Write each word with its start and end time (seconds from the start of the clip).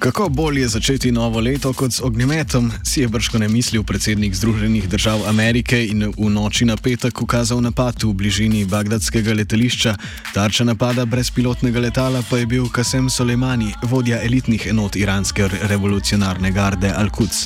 Kako 0.00 0.28
bolje 0.28 0.68
začeti 0.68 1.12
novo 1.12 1.40
leto 1.40 1.72
kot 1.72 1.92
z 1.92 2.00
ognjemetom, 2.00 2.72
si 2.84 3.00
je 3.00 3.08
brško 3.08 3.38
ne 3.38 3.48
mislil 3.48 3.82
predsednik 3.82 4.34
Združenih 4.34 4.88
držav 4.88 5.28
Amerike 5.28 5.86
in 5.86 6.06
v 6.18 6.30
noči 6.30 6.64
na 6.64 6.76
petek 6.76 7.22
ukazal 7.22 7.60
napad 7.60 8.00
v 8.02 8.14
bližini 8.14 8.64
bagdadskega 8.64 9.34
letališča. 9.34 9.94
Tarča 10.34 10.64
napada 10.64 11.04
brezpilotnega 11.04 11.80
letala 11.80 12.22
pa 12.30 12.38
je 12.40 12.46
bil 12.46 12.68
Kasem 12.72 13.10
Soleimani, 13.10 13.74
vodja 13.82 14.22
elitnih 14.24 14.66
enot 14.72 14.96
iranske 14.96 15.50
revolucionarne 15.68 16.50
garde 16.50 16.94
Al-Quds. 16.96 17.44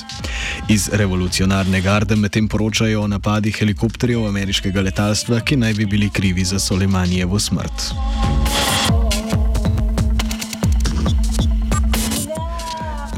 Iz 0.69 0.87
revolucionarne 0.93 1.81
garde 1.81 2.15
medtem 2.15 2.47
poročajo 2.47 3.01
o 3.01 3.07
napadih 3.07 3.55
helikopterjev 3.59 4.27
ameriškega 4.27 4.81
letalstva, 4.81 5.41
ki 5.43 5.59
naj 5.59 5.73
bi 5.73 5.85
bili 5.85 6.09
krivi 6.09 6.45
za 6.45 6.59
Soleimanijevo 6.59 7.39
smrt. 7.39 7.91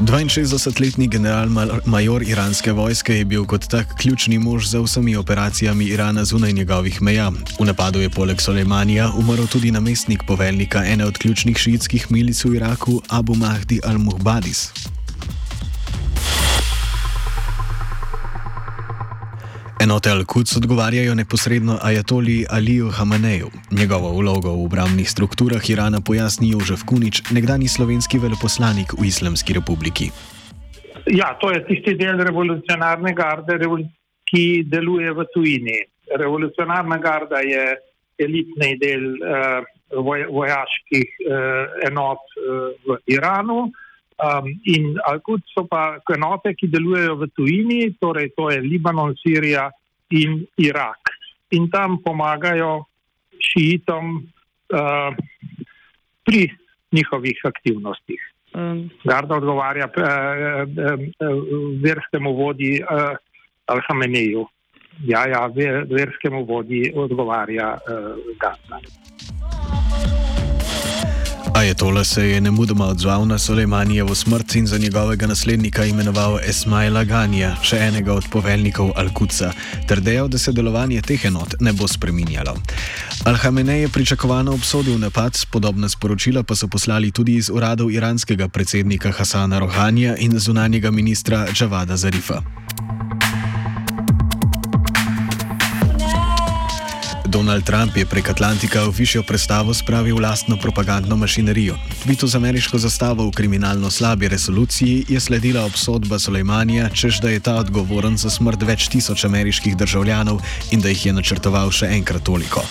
62-letni 0.00 1.08
general-major 1.08 2.22
iranske 2.22 2.72
vojske 2.72 3.14
je 3.14 3.24
bil 3.24 3.44
kot 3.44 3.68
tak 3.68 3.96
ključni 3.98 4.38
mož 4.38 4.66
za 4.66 4.80
vsemi 4.80 5.16
operacijami 5.16 5.84
Irana 5.84 6.24
zunaj 6.24 6.52
njegovih 6.52 7.02
meja. 7.02 7.30
V 7.60 7.64
napadu 7.64 8.00
je 8.00 8.10
poleg 8.10 8.40
Soleimanija 8.40 9.10
umrl 9.18 9.46
tudi 9.46 9.70
namestnik 9.70 10.22
poveljnika 10.26 10.84
ene 10.84 11.06
od 11.06 11.18
ključnih 11.18 11.56
šiitskih 11.56 12.10
milic 12.10 12.44
v 12.44 12.54
Iraku, 12.54 13.02
Abu 13.08 13.34
Mahdi 13.34 13.80
al-Muhbadis. 13.84 14.97
Enote 19.80 20.10
Al-Quds 20.10 20.56
odgovarjajo 20.56 21.14
neposredno 21.14 21.78
ajatoli 21.82 22.46
Aliju 22.50 22.88
Hamaneju. 22.90 23.48
Njegovo 23.78 24.08
vlogo 24.18 24.50
v 24.50 24.64
obramnih 24.64 25.10
strukturah 25.10 25.70
Irana 25.70 26.00
pojasni 26.00 26.50
Jožef 26.50 26.82
Kunič, 26.82 27.22
nekdani 27.30 27.68
slovenski 27.68 28.18
veleposlanik 28.18 28.92
v 28.98 29.06
Islamski 29.06 29.54
republiki. 29.54 30.10
Ja, 31.06 31.38
to 31.40 31.50
je 31.54 31.62
tisti 31.68 31.94
del 31.94 32.18
revolucionarne 32.18 33.14
garde, 33.14 33.54
ki 34.26 34.64
deluje 34.66 35.12
v 35.14 35.26
tujini. 35.34 35.78
Revolucionarna 36.18 36.98
garda 36.98 37.38
je 37.46 37.76
elitni 38.18 38.74
del 38.82 39.14
uh, 39.14 39.62
vojaških 40.34 41.08
uh, 41.22 41.86
enot 41.86 42.18
uh, 42.18 42.74
v 42.82 42.98
Iranu. 43.14 43.70
Um, 44.18 44.50
in 44.66 44.96
Al-Quds 45.06 45.52
so 45.54 45.62
pa 45.70 46.00
enote, 46.10 46.50
ki 46.58 46.66
delujejo 46.72 47.20
v 47.20 47.28
tujini, 47.38 47.80
torej 48.02 48.32
to 48.34 48.48
je 48.50 48.58
Libanon, 48.58 49.14
Sirija 49.20 49.68
in 50.10 50.42
Irak. 50.58 51.12
In 51.54 51.68
tam 51.70 52.00
pomagajo 52.02 52.88
šiitom 53.38 54.18
uh, 54.74 55.14
pri 56.26 56.48
njihovih 56.92 57.38
aktivnostih. 57.44 58.20
Um. 58.58 58.88
Garda 59.04 59.38
odgovarja 59.38 59.86
uh, 59.86 60.02
uh, 60.02 60.98
uh, 60.98 61.42
verskemu 61.84 62.34
vodji 62.34 62.82
uh, 62.82 63.14
Al-Hameneju. 63.70 64.48
Ja, 65.06 65.28
ja, 65.30 65.46
verskemu 65.86 66.42
vodji 66.44 66.90
odgovarja 66.90 67.76
uh, 67.78 68.18
Garda. 68.40 68.82
Ajatola 71.58 72.04
se 72.04 72.28
je 72.28 72.40
nemudoma 72.40 72.86
odzval 72.86 73.26
na 73.26 73.38
Soleimanijevo 73.38 74.14
smrt 74.14 74.54
in 74.54 74.66
za 74.66 74.78
njegovega 74.78 75.26
naslednika 75.26 75.84
imenoval 75.84 76.38
Esmaila 76.48 77.04
Ganja, 77.04 77.56
še 77.62 77.76
enega 77.76 78.14
od 78.14 78.28
poveljnikov 78.30 78.92
Al-Quca, 78.94 79.50
ter 79.88 80.00
dejal, 80.00 80.28
da 80.28 80.38
se 80.38 80.52
delovanje 80.52 81.02
teh 81.02 81.24
enot 81.24 81.56
ne 81.60 81.72
bo 81.72 81.88
spreminjalo. 81.88 82.54
Al-Hamenej 83.24 83.80
je 83.80 83.88
pričakovano 83.88 84.54
obsodil 84.54 84.98
napad, 84.98 85.34
podobna 85.50 85.88
sporočila 85.88 86.42
pa 86.42 86.54
so 86.54 86.68
poslali 86.68 87.10
tudi 87.10 87.34
iz 87.42 87.50
uradov 87.50 87.90
iranskega 87.90 88.48
predsednika 88.48 89.10
Hasana 89.12 89.58
Rohanja 89.58 90.14
in 90.16 90.38
zunanjega 90.38 90.90
ministra 90.90 91.46
Džavada 91.52 91.96
Zarifa. 91.96 92.42
Donald 97.28 97.64
Trump 97.64 97.96
je 97.96 98.06
prek 98.08 98.30
Atlantika 98.32 98.88
v 98.88 99.04
višjo 99.04 99.22
predstavo 99.22 99.74
spravil 99.74 100.16
lastno 100.16 100.56
propagandno 100.56 101.16
mašinerijo. 101.16 101.76
Tvitu 102.02 102.26
z 102.26 102.34
ameriško 102.34 102.78
zastavo 102.78 103.28
v 103.28 103.32
kriminalno 103.36 103.90
slabi 103.90 104.28
resoluciji 104.28 105.04
je 105.08 105.20
sledila 105.20 105.64
obsodba 105.64 106.18
Soleimanija, 106.18 106.88
čež 106.88 107.20
da 107.20 107.28
je 107.30 107.40
ta 107.40 107.54
odgovoren 107.60 108.16
za 108.16 108.30
smrt 108.30 108.62
več 108.62 108.88
tisoč 108.88 109.24
ameriških 109.24 109.76
državljanov 109.76 110.40
in 110.70 110.80
da 110.80 110.88
jih 110.88 111.06
je 111.06 111.12
načrtoval 111.12 111.70
še 111.70 111.92
enkrat 111.92 112.24
toliko. 112.24 112.64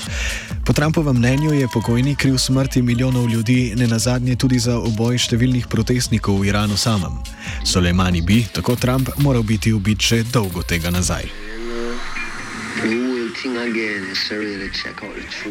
Po 0.66 0.74
Trumpovem 0.74 1.22
mnenju 1.22 1.54
je 1.54 1.70
pokojni 1.74 2.16
kriv 2.16 2.38
smrti 2.38 2.82
milijonov 2.82 3.30
ljudi, 3.30 3.74
ne 3.78 3.88
nazadnje 3.88 4.36
tudi 4.36 4.60
za 4.60 4.80
oboj 4.82 5.22
številnih 5.22 5.68
protestnikov 5.70 6.42
v 6.42 6.50
Iranu 6.50 6.78
samem. 6.78 7.14
Soleimani 7.64 8.22
bi, 8.22 8.42
tako 8.54 8.76
Trump, 8.76 9.14
moral 9.22 9.44
biti 9.44 9.74
ubit 9.74 10.02
že 10.02 10.24
dolgo 10.34 10.66
tega 10.66 10.90
nazaj. 10.90 11.48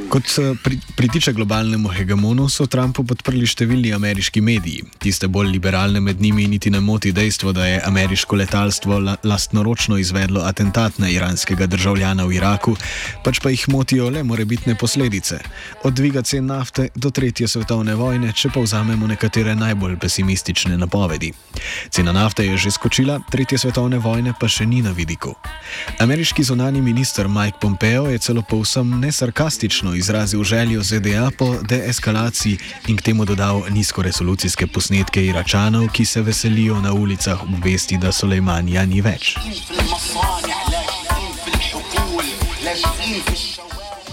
Kot 0.08 0.22
pri, 0.62 0.78
pritiče 0.96 1.32
globalnemu 1.32 1.88
hegemonu, 1.92 2.48
so 2.48 2.64
Trumpa 2.66 3.02
podprli 3.04 3.44
številni 3.46 3.92
ameriški 3.92 4.40
mediji. 4.40 4.84
Tiste 5.02 5.28
bolj 5.28 5.50
liberalne 5.52 6.00
med 6.00 6.20
njimi 6.20 6.46
niti 6.48 6.70
ne 6.72 6.80
moti 6.80 7.12
dejstvo, 7.12 7.52
da 7.52 7.66
je 7.66 7.82
ameriško 7.84 8.38
letalstvo 8.40 8.98
la, 8.98 9.16
lastnoročno 9.24 9.98
izvedlo 10.00 10.44
atentat 10.48 10.98
na 10.98 11.10
iranskega 11.12 11.66
državljana 11.66 12.24
v 12.24 12.38
Iraku, 12.38 12.76
pač 13.24 13.40
pa 13.44 13.52
jih 13.52 13.66
motijo 13.68 14.08
le 14.10 14.22
morebitne 14.24 14.78
posledice. 14.80 15.42
Od 15.84 15.94
dviga 15.94 16.22
cen 16.22 16.48
nafte 16.48 16.88
do 16.94 17.10
tretje 17.10 17.48
svetovne 17.48 17.94
vojne, 17.94 18.32
če 18.32 18.52
pa 18.54 18.64
vzamemo 18.64 19.06
nekatere 19.12 19.54
najbolj 19.54 19.98
pesimistične 20.00 20.78
napovedi. 20.80 21.32
Cena 21.90 22.16
nafte 22.16 22.46
je 22.46 22.56
že 22.56 22.70
skočila, 22.70 23.20
tretje 23.30 23.58
svetovne 23.58 23.98
vojne 23.98 24.32
pa 24.40 24.48
še 24.48 24.66
ni 24.66 24.82
na 24.82 24.96
vidiku. 24.96 25.34
Ameriški 26.00 26.42
zunani 26.42 26.80
minister 26.80 27.28
Mike 27.28 27.60
Pompeo 27.60 28.05
Pompeo 28.06 28.14
je 28.14 28.18
celo 28.18 28.42
povsem 28.42 29.00
nesarkastično 29.00 29.94
izrazil 29.94 30.42
željo 30.44 30.82
ZDA 30.82 31.30
po 31.38 31.56
deeskalaciji 31.62 32.58
in 32.86 32.96
k 32.96 33.02
temu 33.02 33.24
dodal 33.24 33.62
nizkoresolucijske 33.70 34.66
posnetke 34.66 35.24
Iračanov, 35.26 35.88
ki 35.92 36.04
se 36.04 36.22
veselijo 36.22 36.80
na 36.80 36.92
ulicah 36.92 37.42
obvesti, 37.42 37.98
da 37.98 38.12
Soleimanja 38.12 38.84
ni 38.86 39.00
več. 39.00 39.36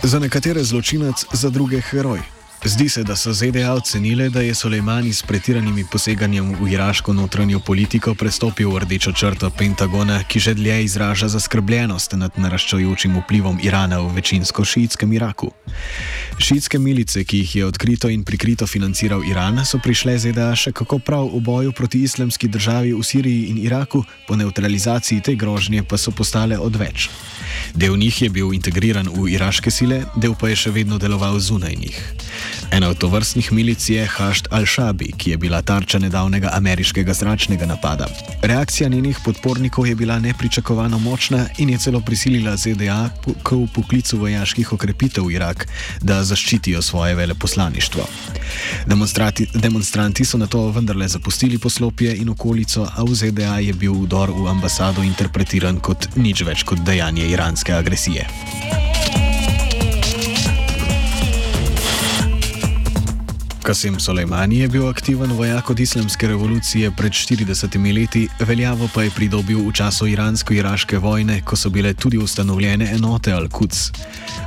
Za 0.04 0.20
nekatere 0.20 0.64
zločinac, 0.64 1.26
za 1.34 1.50
druge 1.50 1.82
heroj. 1.82 2.43
Zdi 2.66 2.90
se, 2.90 3.04
da 3.04 3.16
so 3.16 3.34
ZDA 3.34 3.74
ocenile, 3.74 4.30
da 4.30 4.42
je 4.42 4.56
Soleimani 4.56 5.14
s 5.14 5.22
pretiranimi 5.22 5.84
poseganjem 5.92 6.56
v 6.56 6.72
iraško 6.72 7.14
notranjo 7.14 7.60
politiko 7.60 8.16
prestopil 8.16 8.72
v 8.72 8.80
rdečo 8.80 9.12
črto 9.12 9.50
Pentagona, 9.50 10.24
ki 10.24 10.40
že 10.40 10.54
dlje 10.54 10.84
izraža 10.84 11.28
zaskrbljenost 11.28 12.16
nad 12.16 12.32
naraščajočim 12.40 13.20
vplivom 13.20 13.60
Irana 13.64 14.00
v 14.00 14.16
večinsko 14.16 14.64
šiitskem 14.64 15.12
Iraku. 15.14 15.52
Šiitske 16.40 16.80
milice, 16.80 17.26
ki 17.28 17.44
jih 17.44 17.56
je 17.56 17.66
odkrito 17.66 18.08
in 18.08 18.24
prikrito 18.24 18.68
financiral 18.68 19.28
Iran, 19.28 19.60
so 19.66 19.84
prišle 19.84 20.16
ZDA 20.18 20.56
še 20.56 20.72
kako 20.72 21.04
prav 21.04 21.36
v 21.36 21.44
boju 21.44 21.76
proti 21.76 22.08
islamski 22.08 22.48
državi 22.48 22.96
v 22.96 23.04
Siriji 23.04 23.52
in 23.52 23.60
Iraku, 23.60 24.06
po 24.28 24.40
neutralizaciji 24.40 25.20
te 25.20 25.36
grožnje 25.36 25.84
pa 25.84 26.00
so 26.00 26.16
postale 26.16 26.56
odveč. 26.56 27.12
Del 27.74 27.98
njih 27.98 28.22
je 28.22 28.30
bil 28.30 28.54
integriran 28.54 29.10
v 29.10 29.32
iraške 29.34 29.72
sile, 29.72 30.04
del 30.16 30.36
pa 30.38 30.52
je 30.52 30.60
še 30.66 30.72
vedno 30.72 31.00
deloval 31.02 31.40
zunaj 31.42 31.76
njih. 31.76 31.98
Ena 32.74 32.90
od 32.90 32.98
tovrstnih 32.98 33.52
milic 33.52 33.90
je 33.90 34.06
Hašt 34.06 34.48
al-Shabi, 34.52 35.12
ki 35.18 35.32
je 35.32 35.38
bila 35.38 35.62
tarča 35.62 36.00
nedavnega 36.00 36.50
ameriškega 36.54 37.14
zračnega 37.14 37.66
napada. 37.66 38.08
Reakcija 38.42 38.90
njenih 38.90 39.20
podpornikov 39.26 39.88
je 39.88 39.96
bila 39.96 40.20
nepričakovano 40.20 41.00
močna 41.00 41.46
in 41.58 41.70
je 41.70 41.78
celo 41.78 42.02
prisilila 42.02 42.58
ZDA 42.58 43.10
k 43.44 43.52
upoklicu 43.52 44.18
vojaških 44.18 44.74
okrepitev 44.74 45.28
v 45.28 45.36
Irak, 45.36 45.68
da 46.02 46.24
zaščitijo 46.24 46.82
svoje 46.82 47.16
veleposlaništvo. 47.16 48.08
Demonstranti 49.54 50.26
so 50.26 50.38
na 50.38 50.48
to 50.48 50.68
vendarle 50.72 51.08
zapustili 51.08 51.58
poslopje 51.58 52.16
in 52.16 52.30
okolico, 52.30 52.90
a 52.96 53.04
v 53.04 53.16
ZDA 53.16 53.60
je 53.60 53.74
bil 53.74 53.94
vdor 53.94 54.32
v 54.32 54.50
ambasado 54.50 55.04
interpretiran 55.04 55.80
kot 55.80 56.10
nič 56.16 56.42
več 56.42 56.64
kot 56.64 56.80
dejanje 56.80 57.28
iranske 57.28 57.74
agresije. 57.74 58.26
Kasim 63.64 64.00
Soleimani 64.00 64.58
je 64.60 64.68
bil 64.68 64.88
aktiven 64.88 65.32
vojak 65.32 65.70
od 65.70 65.80
islamske 65.80 66.28
revolucije 66.28 66.92
pred 66.92 67.12
40 67.12 67.96
leti, 67.96 68.28
veljavo 68.40 68.90
pa 68.94 69.04
je 69.04 69.10
pridobil 69.10 69.60
v 69.68 69.72
času 69.72 70.08
iransko-iraške 70.08 70.98
vojne, 70.98 71.42
ko 71.42 71.56
so 71.56 71.70
bile 71.70 71.94
tudi 71.94 72.18
ustanovljene 72.18 72.92
enote 72.92 73.32
Al-Quds. 73.32 73.92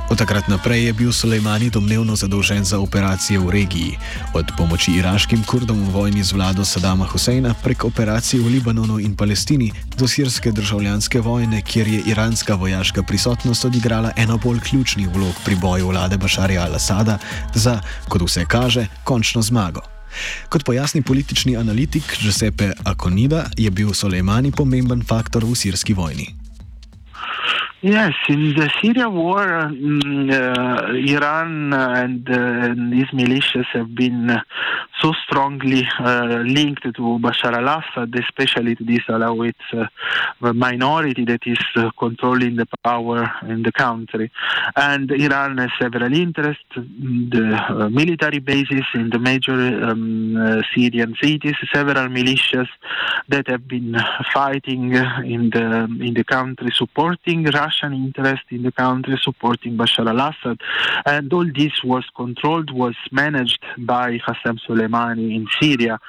Od 0.07 0.15
takrat 0.17 0.47
naprej 0.47 0.85
je 0.87 0.93
bil 0.93 1.11
Soleimani 1.11 1.67
domnevno 1.69 2.15
zadolžen 2.15 2.63
za 2.63 2.79
operacije 2.79 3.39
v 3.39 3.51
regiji, 3.51 3.99
od 4.33 4.45
pomoči 4.57 4.95
iraškim 5.03 5.43
kurdom 5.43 5.83
v 5.83 5.91
vojni 5.91 6.23
z 6.23 6.31
vlado 6.31 6.63
Sadama 6.65 7.03
Huseina 7.03 7.51
prek 7.63 7.83
operacij 7.83 8.39
v 8.39 8.55
Libanonu 8.55 9.03
in 9.03 9.15
Palestini 9.19 9.67
do 9.99 10.07
sirske 10.07 10.51
državljanske 10.51 11.19
vojne, 11.19 11.59
kjer 11.61 11.87
je 11.87 12.01
iranska 12.07 12.55
vojaška 12.55 13.03
prisotnost 13.03 13.65
odigrala 13.65 14.15
eno 14.15 14.37
bolj 14.37 14.59
ključnih 14.59 15.11
vlog 15.11 15.35
pri 15.45 15.55
boju 15.55 15.91
vlade 15.91 16.17
Bašarja 16.17 16.63
al-Assada 16.63 17.17
za, 17.55 17.81
kot 18.07 18.23
vse 18.23 18.45
kaže, 18.47 18.87
končno 19.03 19.41
zmago. 19.41 19.83
Kot 20.49 20.63
pojasni 20.63 21.01
politični 21.01 21.57
analitik 21.57 22.15
Giuseppe 22.21 22.71
Akonida, 22.83 23.45
je 23.57 23.71
bil 23.71 23.93
Soleimani 23.93 24.51
pomemben 24.51 25.03
faktor 25.03 25.43
v 25.43 25.55
sirski 25.55 25.93
vojni. 25.93 26.46
Yes, 27.81 28.13
in 28.27 28.55
the 28.55 28.71
Syria 28.81 29.07
war, 29.07 29.53
um, 29.53 30.29
uh, 30.31 30.93
Iran 30.93 31.71
and, 31.73 32.27
uh, 32.27 32.33
and 32.33 32.91
these 32.91 33.05
militias 33.13 33.67
have 33.73 33.93
been 33.93 34.31
uh, 34.31 34.41
so 35.01 35.13
strongly 35.25 35.87
uh, 35.99 36.43
linked 36.45 36.83
to 36.83 37.19
Bashar 37.19 37.53
al-Assad, 37.53 38.13
especially 38.15 38.75
to 38.75 38.83
this 38.83 39.01
Alawite 39.07 39.53
uh, 39.73 40.53
minority 40.53 41.23
that 41.25 41.45
is 41.45 41.59
uh, 41.75 41.91
controlling 41.99 42.55
the 42.55 42.65
power 42.83 43.31
in 43.43 43.63
the 43.63 43.71
country. 43.71 44.31
And 44.75 45.11
Iran 45.11 45.57
has 45.59 45.69
several 45.79 46.11
interests, 46.13 46.63
the 46.75 47.89
military 47.91 48.39
bases 48.39 48.85
in 48.93 49.09
the 49.11 49.19
major 49.19 49.53
um, 49.53 50.63
Syrian 50.73 51.15
cities, 51.21 51.55
several 51.73 52.07
militias 52.07 52.67
that 53.29 53.47
have 53.47 53.67
been 53.67 53.95
fighting 54.33 54.93
in 54.93 55.51
the 55.51 55.87
in 55.99 56.13
the 56.13 56.23
country, 56.23 56.71
supporting 56.73 57.43
Russian 57.43 57.93
interest 57.93 58.43
in 58.49 58.63
the 58.63 58.71
country, 58.71 59.19
supporting 59.21 59.77
Bashar 59.77 60.07
al-Assad, 60.07 60.59
and 61.05 61.31
all 61.31 61.45
this 61.45 61.83
was 61.83 62.05
controlled, 62.15 62.71
was 62.71 62.95
managed 63.11 63.63
by 63.77 64.19
Hassan 64.25 64.59
Soleimani 64.67 64.86
in 64.95 65.47
Syria. 65.59 65.99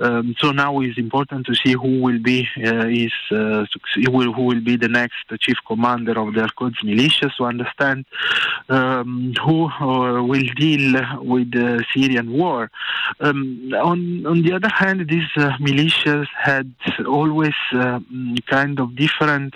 Um, 0.00 0.34
so 0.38 0.50
now 0.50 0.80
it's 0.80 0.98
important 0.98 1.46
to 1.46 1.54
see 1.54 1.72
who 1.72 2.00
will 2.00 2.18
be 2.18 2.48
uh, 2.58 2.86
is 2.86 3.12
uh, 3.30 3.64
who 3.94 4.42
will 4.42 4.60
be 4.60 4.76
the 4.76 4.88
next 4.88 5.24
chief 5.40 5.56
commander 5.66 6.18
of 6.18 6.34
the 6.34 6.42
Al-Quds 6.42 6.82
militias 6.84 7.36
to 7.36 7.44
understand 7.44 8.04
um, 8.68 9.34
who 9.44 9.66
uh, 9.66 10.22
will 10.22 10.48
deal 10.56 11.00
with 11.22 11.50
the 11.52 11.84
Syrian 11.94 12.32
war. 12.32 12.70
Um, 13.20 13.72
on 13.74 14.26
on 14.26 14.42
the 14.42 14.52
other 14.52 14.70
hand, 14.72 15.06
these 15.08 15.28
militias 15.60 16.26
had 16.42 16.72
always 17.06 17.54
uh, 17.72 18.00
kind 18.46 18.80
of 18.80 18.96
different 18.96 19.54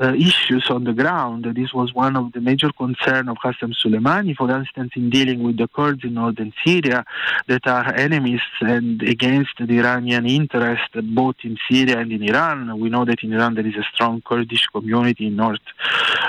issues 0.00 0.68
on 0.70 0.84
the 0.84 0.92
ground. 0.92 1.44
This 1.54 1.72
was 1.72 1.92
one 1.94 2.16
of 2.16 2.32
the 2.32 2.40
major 2.40 2.70
concerns 2.72 3.28
of 3.28 3.36
Qasem 3.36 3.74
Soleimani, 3.74 4.34
for 4.34 4.50
instance, 4.50 4.92
in 4.96 5.10
dealing 5.10 5.42
with 5.42 5.56
the 5.56 5.68
Kurds 5.68 6.04
in 6.04 6.14
northern 6.14 6.52
Syria 6.64 7.04
that 7.46 7.66
are 7.66 7.94
enemies 8.10 8.40
and 8.60 9.02
against 9.02 9.54
the 9.58 9.76
Iranian 9.82 10.26
interest 10.26 10.90
both 11.20 11.36
in 11.48 11.56
Syria 11.68 11.98
and 11.98 12.10
in 12.16 12.22
Iran. 12.22 12.56
We 12.78 12.88
know 12.94 13.04
that 13.04 13.22
in 13.22 13.32
Iran 13.32 13.54
there 13.54 13.66
is 13.66 13.76
a 13.76 13.86
strong 13.94 14.14
Kurdish 14.28 14.66
community 14.74 15.26
in 15.28 15.36
north. 15.36 15.66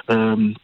Um, 0.07 0.55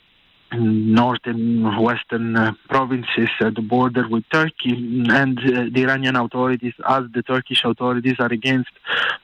north 0.54 1.26
and 1.26 1.46
western 1.90 2.28
uh, 2.38 2.54
provinces 2.70 3.30
at 3.42 3.54
the 3.56 3.62
border 3.62 4.08
with 4.08 4.24
Turkey, 4.32 5.04
and 5.10 5.38
uh, 5.40 5.66
the 5.74 5.82
Iranian 5.86 6.16
authorities, 6.16 6.74
as 6.88 7.04
the 7.14 7.22
Turkish 7.22 7.62
authorities, 7.66 8.16
are 8.20 8.32
against 8.32 8.72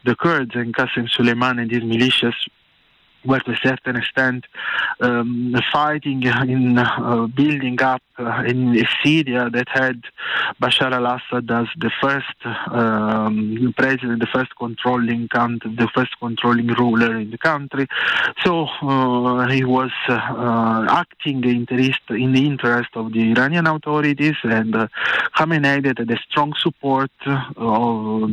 the 0.04 0.16
Kurds 0.24 0.54
and 0.56 0.76
Qasem 0.76 1.10
Soleiman 1.10 1.56
and 1.62 1.72
his 1.72 1.84
militias 1.84 2.36
to 3.24 3.52
a 3.52 3.58
certain 3.64 3.96
extent 3.96 4.46
um, 5.00 5.56
fighting 5.72 6.24
in 6.24 6.78
uh, 6.78 7.28
building 7.28 7.82
up 7.82 8.02
uh, 8.20 8.44
in 8.46 8.86
Syria 9.04 9.50
that 9.50 9.68
had 9.70 10.04
Bashar 10.62 10.92
al-Assad 10.92 11.50
as 11.50 11.68
the 11.78 11.92
first 12.02 12.40
um, 12.72 13.74
president, 13.78 14.20
the 14.20 14.28
first 14.28 14.56
controlling 14.58 15.28
country, 15.30 15.74
the 15.76 15.88
first 15.96 16.12
controlling 16.20 16.68
ruler 16.68 17.18
in 17.20 17.32
the 17.32 17.38
country. 17.38 17.88
So 18.44 18.66
uh, 18.66 19.48
he 19.48 19.64
was 19.64 19.92
uh, 20.10 20.86
acting 20.90 21.44
in, 21.44 21.66
interest, 21.68 22.02
in 22.10 22.34
the 22.34 22.46
interest 22.46 22.90
of 22.96 23.14
the 23.14 23.32
Iranian 23.32 23.68
authorities, 23.68 24.36
and 24.44 24.76
uh, 24.76 24.88
Khamenei 25.36 25.86
had 25.86 26.10
a 26.10 26.20
strong 26.30 26.54
support 26.60 27.12
of 27.26 28.30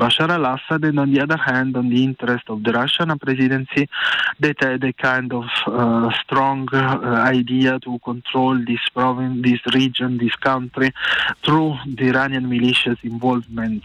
Bashar 0.00 0.30
al-Assad, 0.30 0.84
and 0.84 1.00
on 1.00 1.12
the 1.12 1.20
other 1.20 1.36
hand, 1.36 1.76
on 1.76 1.88
the 1.88 2.04
interest 2.04 2.44
of 2.48 2.62
the 2.62 2.72
Russian 2.72 3.18
presidency, 3.18 3.88
that 4.40 4.56
had 4.60 4.84
a 4.84 4.92
kind 4.92 5.32
of 5.32 5.44
uh, 5.66 6.10
strong 6.22 6.68
uh, 6.72 6.98
idea 7.26 7.78
to 7.80 7.98
control 8.04 8.56
this 8.66 8.80
province, 8.94 9.42
this 9.42 9.60
region, 9.74 10.18
this 10.18 10.36
country 10.36 10.92
through 11.44 11.76
the 11.96 12.04
Iranian 12.08 12.48
militias 12.48 12.98
involvement. 13.02 13.84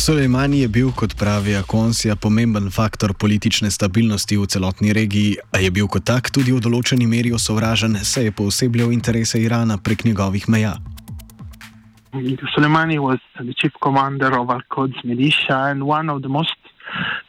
Soleimani 0.00 0.60
je 0.60 0.68
bil, 0.68 0.92
kot 0.96 1.16
pravi 1.18 1.56
Akonsija, 1.56 2.14
pomemben 2.16 2.70
faktor 2.70 3.12
politične 3.14 3.70
stabilnosti 3.70 4.36
v 4.38 4.46
celotni 4.46 4.92
regiji, 4.92 5.36
a 5.52 5.58
je 5.58 5.70
bil 5.70 5.88
kot 5.88 6.06
tak 6.08 6.30
tudi 6.30 6.54
v 6.54 6.60
določeni 6.62 7.08
meri 7.10 7.34
osovražen, 7.36 7.98
saj 7.98 8.30
je 8.30 8.32
poosebljal 8.32 8.94
interese 8.94 9.42
Irana 9.42 9.76
prek 9.76 10.06
njegovih 10.08 10.48
meja. 10.48 10.78
Soleimani 12.54 12.98
was 12.98 13.20
the 13.38 13.54
chief 13.54 13.72
commander 13.82 14.32
of 14.38 14.48
Al-Quds 14.50 15.04
militia 15.04 15.70
and 15.70 15.82
one 15.82 16.10
of 16.10 16.22
the 16.22 16.28
most 16.28 16.59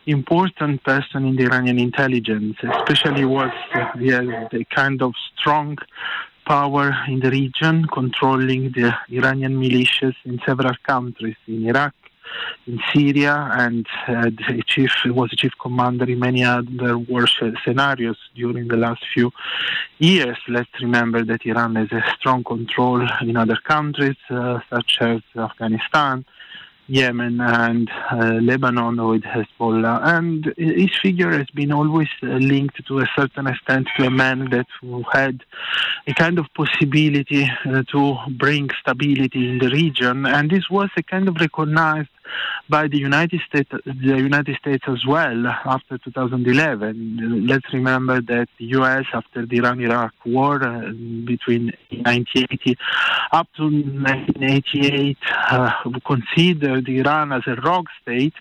important 0.06 0.84
person 0.84 1.26
in 1.26 1.36
the 1.36 1.46
Iranian 1.46 1.80
intelligence, 1.80 2.58
especially 2.64 3.26
was 3.26 3.52
uh, 3.74 3.86
yeah, 4.00 4.48
the 4.52 4.66
kind 4.66 5.02
of 5.02 5.14
strong 5.38 5.78
power 6.46 6.96
in 7.08 7.20
the 7.20 7.30
region, 7.30 7.86
controlling 7.86 8.72
the 8.72 8.94
Iranian 9.10 9.60
militias 9.60 10.16
in 10.26 10.40
several 10.46 10.74
countries, 10.84 11.36
in 11.48 11.68
Iraq, 11.68 11.94
in 12.68 12.80
Syria, 12.94 13.50
and 13.54 13.86
uh, 14.08 14.24
the 14.24 14.64
chief 14.66 14.92
was 15.06 15.30
a 15.34 15.36
chief 15.36 15.52
commander 15.62 16.06
in 16.06 16.20
many 16.20 16.44
other 16.44 16.98
war 16.98 17.26
scenarios 17.66 18.18
during 18.36 18.68
the 18.68 18.78
last 18.78 19.04
few 19.14 19.32
years. 20.00 20.38
Let's 20.48 20.70
remember 20.82 21.24
that 21.26 21.46
Iran 21.46 21.76
has 21.76 21.92
a 21.92 22.04
strong 22.18 22.44
control 22.44 23.06
in 23.22 23.36
other 23.38 23.58
countries, 23.74 24.18
uh, 24.30 24.60
such 24.70 24.98
as 25.02 25.22
Afghanistan. 25.36 26.26
Yemen 26.92 27.40
and 27.40 27.90
uh, 28.12 28.40
Lebanon 28.42 28.98
with 29.08 29.24
Hezbollah. 29.24 30.02
And 30.04 30.54
his 30.58 30.92
figure 31.02 31.32
has 31.32 31.50
been 31.52 31.72
always 31.72 32.10
uh, 32.22 32.28
linked 32.28 32.86
to 32.86 33.00
a 33.00 33.10
certain 33.16 33.48
extent 33.48 33.88
to 33.96 34.08
a 34.08 34.10
man 34.10 34.50
that 34.50 34.68
who 34.82 35.04
had 35.12 35.44
a 36.06 36.14
kind 36.14 36.38
of 36.38 36.48
possibility 36.54 37.50
uh, 37.66 37.84
to 37.94 38.18
bring 38.38 38.70
stability 38.82 39.50
in 39.52 39.60
the 39.60 39.70
region. 39.70 40.26
And 40.26 40.52
this 40.52 40.70
was 40.70 40.90
a 40.98 41.04
kind 41.04 41.30
of 41.30 41.36
recognized 41.40 42.10
by 42.70 42.88
the 42.88 42.98
United 42.98 43.42
States, 43.48 43.70
the 43.86 44.18
United 44.18 44.56
States 44.58 44.84
as 44.88 45.06
well 45.06 45.48
after 45.48 45.98
2011. 45.98 47.48
Let's 47.48 47.72
remember 47.74 48.22
that 48.22 48.48
the 48.58 48.66
U.S. 48.78 49.06
after 49.14 49.46
the 49.46 49.58
Iran-Iraq 49.58 50.14
war 50.26 50.64
uh, 50.64 50.92
between 51.26 51.72
1980 51.90 52.78
up 53.32 53.48
to 53.58 53.64
1988 53.64 55.18
uh, 55.50 55.72
considered 56.06 56.88
Iran 56.90 57.32
as 57.32 57.44
a 57.48 57.56
rogue 57.62 57.88
state, 58.02 58.34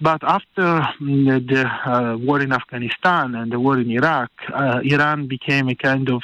but 0.00 0.22
after 0.24 0.82
mm, 1.00 1.46
the 1.48 1.66
uh, 1.66 2.16
war 2.18 2.40
in 2.40 2.52
Afghanistan 2.52 3.34
and 3.34 3.52
the 3.52 3.60
war 3.60 3.78
in 3.78 3.90
Iraq, 3.90 4.30
uh, 4.52 4.80
Iran 4.82 5.28
became 5.28 5.68
a 5.68 5.74
kind 5.74 6.08
of 6.10 6.22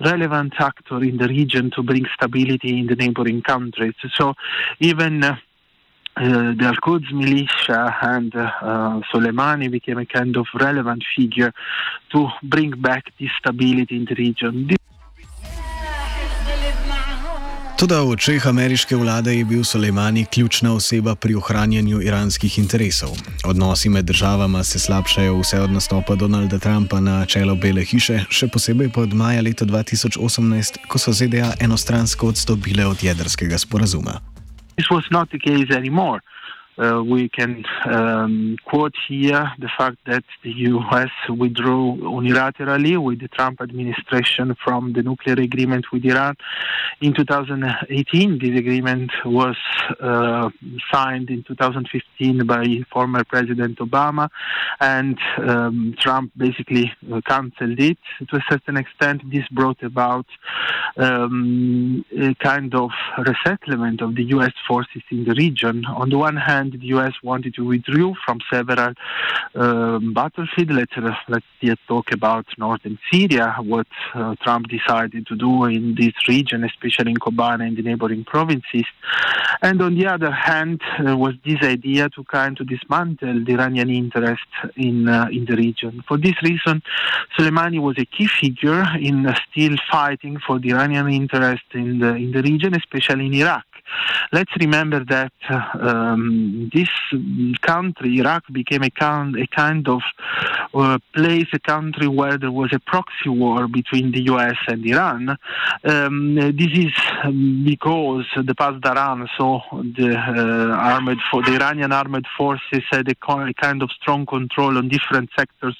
relevant 0.00 0.54
actor 0.58 1.02
in 1.02 1.16
the 1.18 1.28
region 1.28 1.70
to 1.76 1.82
bring 1.82 2.04
stability 2.14 2.80
in 2.80 2.86
the 2.86 2.96
neighboring 2.96 3.42
countries. 3.42 3.94
So 4.14 4.34
even 4.80 5.22
uh, 5.22 5.36
the 6.16 6.64
Al-Quds 6.64 7.12
militia 7.12 7.94
and 8.00 8.34
uh, 8.34 9.00
Soleimani 9.12 9.70
became 9.70 9.98
a 9.98 10.06
kind 10.06 10.36
of 10.36 10.46
relevant 10.54 11.04
figure 11.14 11.52
to 12.12 12.28
bring 12.42 12.72
back 12.80 13.04
this 13.18 13.30
stability 13.38 13.96
in 13.96 14.04
the 14.06 14.14
region. 14.14 14.66
This 14.68 14.78
Tudi 17.76 17.92
v 17.92 18.08
očeh 18.08 18.46
ameriške 18.46 18.96
vlade 18.96 19.34
je 19.36 19.44
bil 19.44 19.64
Soleimani 19.64 20.24
ključna 20.24 20.72
oseba 20.72 21.14
pri 21.14 21.34
ohranjanju 21.34 22.00
iranskih 22.02 22.58
interesov. 22.58 23.10
Odnosi 23.44 23.88
med 23.88 24.04
državama 24.04 24.64
se 24.64 24.78
slabšajo 24.78 25.36
vse 25.40 25.60
od 25.60 25.70
nastopa 25.70 26.14
Donalda 26.14 26.58
Trumpa 26.58 27.00
na 27.00 27.26
čelo 27.26 27.54
Bele 27.54 27.84
hiše, 27.84 28.24
še 28.30 28.48
posebej 28.48 28.88
pa 28.94 29.04
od 29.04 29.12
maja 29.12 29.42
leta 29.42 29.64
2018, 29.64 30.88
ko 30.88 30.98
so 30.98 31.12
ZDA 31.12 31.52
enostransko 31.60 32.32
odstopile 32.32 32.86
od 32.86 33.04
jedrskega 33.04 33.58
sporazuma. 33.58 34.35
This 34.76 34.90
was 34.90 35.06
not 35.10 35.30
the 35.30 35.38
case 35.38 35.70
anymore. 35.70 36.22
Uh, 36.78 37.02
we 37.02 37.28
can 37.28 37.64
um, 37.86 38.56
quote 38.66 38.94
here 39.08 39.50
the 39.58 39.70
fact 39.78 39.96
that 40.06 40.24
the 40.42 40.50
U.S. 40.50 41.10
withdrew 41.28 41.96
unilaterally 42.02 43.02
with 43.02 43.20
the 43.20 43.28
Trump 43.28 43.60
administration 43.62 44.54
from 44.62 44.92
the 44.92 45.02
nuclear 45.02 45.36
agreement 45.36 45.86
with 45.92 46.04
Iran 46.04 46.36
in 47.00 47.14
2018. 47.14 48.38
This 48.38 48.58
agreement 48.58 49.10
was 49.24 49.56
uh, 50.00 50.50
signed 50.92 51.30
in 51.30 51.44
2015 51.44 52.46
by 52.46 52.64
former 52.92 53.24
President 53.24 53.78
Obama, 53.78 54.28
and 54.80 55.18
um, 55.38 55.94
Trump 55.98 56.32
basically 56.36 56.92
uh, 57.12 57.20
cancelled 57.26 57.80
it. 57.80 57.98
To 58.28 58.36
a 58.36 58.44
certain 58.50 58.76
extent, 58.76 59.22
this 59.30 59.46
brought 59.50 59.82
about 59.82 60.26
um, 60.96 62.04
a 62.18 62.34
kind 62.34 62.74
of 62.74 62.90
resettlement 63.18 64.02
of 64.02 64.14
the 64.14 64.24
U.S. 64.24 64.52
forces 64.66 65.02
in 65.10 65.24
the 65.24 65.34
region. 65.34 65.84
On 65.86 66.10
the 66.10 66.18
one 66.18 66.36
hand, 66.36 66.65
the 66.70 66.86
U.S. 66.96 67.14
wanted 67.22 67.54
to 67.54 67.64
withdraw 67.64 68.14
from 68.24 68.38
several 68.50 68.94
um, 69.54 70.12
battlefields. 70.12 70.72
Let's, 70.72 71.44
let's 71.62 71.80
talk 71.88 72.12
about 72.12 72.46
northern 72.58 72.98
Syria, 73.10 73.56
what 73.60 73.86
uh, 74.14 74.34
Trump 74.42 74.68
decided 74.68 75.26
to 75.26 75.36
do 75.36 75.64
in 75.64 75.94
this 75.94 76.14
region, 76.28 76.64
especially 76.64 77.12
in 77.12 77.16
Kobane 77.16 77.66
and 77.66 77.76
the 77.76 77.82
neighboring 77.82 78.24
provinces. 78.24 78.84
And 79.62 79.80
on 79.80 79.94
the 79.94 80.06
other 80.06 80.30
hand, 80.30 80.82
uh, 80.98 81.16
was 81.16 81.34
this 81.44 81.62
idea 81.62 82.08
to 82.10 82.24
kind 82.24 82.60
of 82.60 82.68
dismantle 82.68 83.44
the 83.44 83.52
Iranian 83.52 83.90
interest 83.90 84.50
in 84.76 85.08
uh, 85.08 85.28
in 85.30 85.44
the 85.46 85.56
region. 85.56 86.02
For 86.06 86.18
this 86.18 86.34
reason, 86.42 86.82
Soleimani 87.36 87.80
was 87.80 87.96
a 87.98 88.04
key 88.04 88.26
figure 88.26 88.84
in 89.00 89.26
uh, 89.26 89.34
still 89.50 89.76
fighting 89.90 90.38
for 90.46 90.58
the 90.58 90.70
Iranian 90.72 91.08
interest 91.08 91.64
in 91.72 91.98
the 92.00 92.14
in 92.14 92.32
the 92.32 92.42
region, 92.42 92.74
especially 92.74 93.26
in 93.26 93.34
Iraq. 93.34 93.66
Let's 94.32 94.50
remember 94.58 95.04
that 95.04 95.32
um, 95.50 96.70
this 96.72 96.88
country, 97.60 98.18
Iraq, 98.18 98.44
became 98.52 98.82
a, 98.82 98.90
kind, 98.90 99.36
a 99.36 99.46
kind 99.46 99.88
of 99.88 100.02
uh, 100.74 100.98
place, 101.14 101.46
a 101.52 101.58
country 101.58 102.08
where 102.08 102.38
there 102.38 102.50
was 102.50 102.72
a 102.72 102.78
proxy 102.78 103.28
war 103.28 103.68
between 103.68 104.12
the 104.12 104.22
U.S. 104.32 104.56
and 104.68 104.84
Iran. 104.84 105.36
Um, 105.84 106.34
this 106.34 106.72
is 106.74 106.92
because 107.64 108.26
the 108.36 108.54
Pasdaran, 108.54 109.26
so 109.38 109.62
the 109.72 110.16
uh, 110.16 111.14
for 111.30 111.42
the 111.42 111.54
Iranian 111.54 111.92
armed 111.92 112.26
forces 112.36 112.82
had 112.90 113.08
a, 113.08 113.14
a, 113.32 113.54
kind 113.54 113.82
of 113.82 113.90
strong 113.90 114.26
control 114.26 114.78
on 114.78 114.88
different 114.88 115.30
sectors 115.36 115.76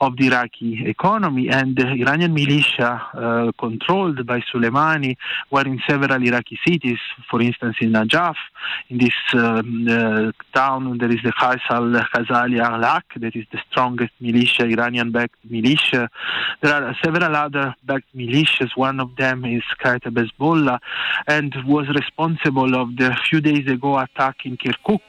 of 0.00 0.16
the 0.16 0.26
Iraqi 0.28 0.84
economy, 0.86 1.48
and 1.48 1.76
the 1.76 1.88
Iranian 1.88 2.34
militia 2.34 3.02
uh, 3.14 3.52
controlled 3.58 4.26
by 4.26 4.40
Soleimani 4.52 5.16
were 5.50 5.66
in 5.66 5.80
several 5.88 6.22
Iraqi 6.22 6.58
cities. 6.66 6.98
For 7.30 7.39
instance, 7.40 7.76
in 7.80 7.92
Najaf, 7.92 8.36
in 8.88 8.98
this 8.98 9.14
um, 9.34 9.86
uh, 9.88 10.32
town, 10.54 10.98
there 10.98 11.10
is 11.10 11.20
the 11.22 11.32
Khais 11.32 11.60
al-Khazali 11.70 12.60
al-Haq, 12.60 13.04
that 13.16 13.34
is 13.36 13.46
the 13.52 13.58
strongest 13.70 14.12
militia, 14.20 14.64
Iranian-backed 14.64 15.38
militia. 15.48 16.08
There 16.62 16.72
are 16.74 16.96
several 17.04 17.34
other 17.36 17.74
backed 17.84 18.14
militias. 18.14 18.70
One 18.76 19.00
of 19.00 19.16
them 19.16 19.44
is 19.44 19.62
Qaeda 19.82 20.10
Hezbollah, 20.10 20.78
and 21.26 21.54
was 21.66 21.86
responsible 21.88 22.74
of 22.74 22.96
the 22.96 23.16
few 23.28 23.40
days 23.40 23.66
ago 23.68 23.98
attack 23.98 24.36
in 24.44 24.56
Kirkuk. 24.56 25.00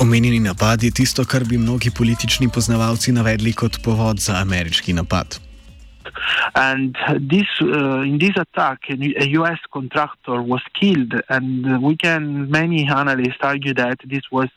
Omenjeni 0.00 0.40
napad 0.40 0.82
je 0.82 0.90
tisto, 0.90 1.24
kar 1.24 1.44
bi 1.44 1.58
mnogi 1.58 1.90
politični 1.90 2.48
poznavalci 2.48 3.12
navedli 3.12 3.52
kot 3.52 3.82
povod 3.84 4.18
za 4.18 4.40
ameriški 4.40 4.92
napad. 4.92 5.49
And 6.54 6.96
this, 7.20 7.46
uh, 7.60 8.00
in 8.00 8.18
this 8.18 8.36
attack, 8.36 8.80
a 8.90 9.28
U.S. 9.40 9.58
contractor 9.72 10.42
was 10.42 10.62
killed, 10.78 11.14
and 11.28 11.82
we 11.82 11.96
can. 11.96 12.50
Many 12.50 12.88
analysts 12.88 13.38
argue 13.42 13.74
that 13.74 13.98
this 14.04 14.22
was 14.30 14.48